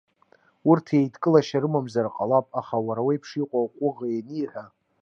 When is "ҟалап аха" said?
2.15-2.77